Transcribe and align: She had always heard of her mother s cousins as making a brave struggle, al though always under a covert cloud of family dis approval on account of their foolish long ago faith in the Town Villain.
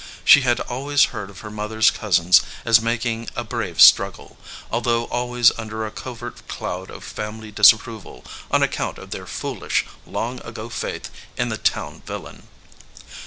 She 0.25 0.41
had 0.41 0.59
always 0.61 1.03
heard 1.13 1.29
of 1.29 1.41
her 1.41 1.51
mother 1.51 1.77
s 1.77 1.91
cousins 1.91 2.41
as 2.65 2.81
making 2.81 3.29
a 3.35 3.43
brave 3.43 3.79
struggle, 3.79 4.35
al 4.73 4.81
though 4.81 5.03
always 5.03 5.51
under 5.59 5.85
a 5.85 5.91
covert 5.91 6.47
cloud 6.47 6.89
of 6.89 7.03
family 7.03 7.51
dis 7.51 7.71
approval 7.71 8.25
on 8.49 8.63
account 8.63 8.97
of 8.97 9.11
their 9.11 9.27
foolish 9.27 9.85
long 10.07 10.41
ago 10.43 10.69
faith 10.69 11.11
in 11.37 11.49
the 11.49 11.57
Town 11.59 12.01
Villain. 12.07 12.47